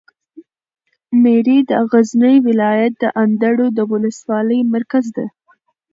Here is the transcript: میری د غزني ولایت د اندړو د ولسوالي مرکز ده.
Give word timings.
میری 1.23 1.57
د 1.69 1.71
غزني 1.89 2.35
ولایت 2.47 2.93
د 2.99 3.05
اندړو 3.23 3.67
د 3.77 3.79
ولسوالي 3.91 4.59
مرکز 4.73 5.05
ده. 5.17 5.25